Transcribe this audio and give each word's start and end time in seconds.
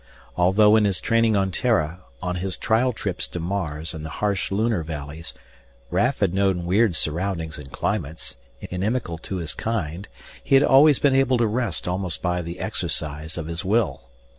Although 0.35 0.75
in 0.77 0.85
his 0.85 0.99
training 0.99 1.35
on 1.37 1.51
Terra, 1.51 1.99
on 2.23 2.37
his 2.37 2.57
trial 2.57 2.91
trips 2.91 3.27
to 3.27 3.39
Mars 3.39 3.93
and 3.93 4.03
the 4.03 4.09
harsh 4.17 4.51
Lunar 4.51 4.81
valleys, 4.81 5.31
Raf 5.91 6.21
had 6.21 6.33
known 6.33 6.65
weird 6.65 6.95
surroundings 6.95 7.59
and 7.59 7.71
climates, 7.71 8.35
inimical 8.61 9.19
to 9.19 9.35
his 9.35 9.53
kind, 9.53 10.07
he 10.43 10.55
had 10.55 10.63
always 10.63 10.97
been 10.97 11.13
able 11.13 11.37
to 11.37 11.45
rest 11.45 11.87
almost 11.87 12.19
by 12.23 12.41
the 12.41 12.59
exercise 12.59 13.37
of 13.37 13.45
his 13.45 13.63
will. 13.63 14.09